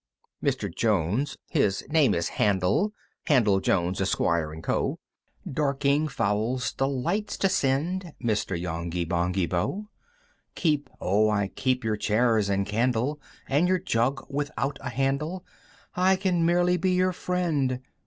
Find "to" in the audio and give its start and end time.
7.37-7.47